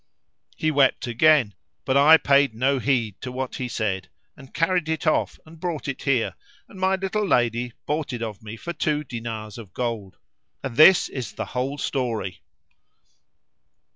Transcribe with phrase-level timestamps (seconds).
[0.57, 1.53] He wept again,
[1.85, 5.87] but I paid no heed to what he said and carried it off and brought
[5.87, 6.33] it here,
[6.67, 10.17] and my little lady bought it of me for two dinars of gold.
[10.63, 12.41] And this is the whole story."